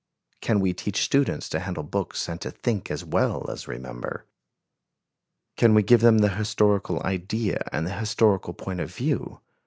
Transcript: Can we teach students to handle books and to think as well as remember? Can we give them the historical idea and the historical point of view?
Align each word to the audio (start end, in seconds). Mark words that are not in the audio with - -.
Can 0.41 0.59
we 0.61 0.73
teach 0.73 1.03
students 1.03 1.47
to 1.49 1.59
handle 1.59 1.83
books 1.83 2.27
and 2.27 2.41
to 2.41 2.49
think 2.49 2.89
as 2.89 3.05
well 3.05 3.47
as 3.51 3.67
remember? 3.67 4.25
Can 5.57 5.75
we 5.75 5.83
give 5.83 6.01
them 6.01 6.17
the 6.17 6.29
historical 6.29 7.03
idea 7.03 7.67
and 7.71 7.85
the 7.85 7.93
historical 7.93 8.55
point 8.55 8.79
of 8.79 8.91
view? 8.91 9.41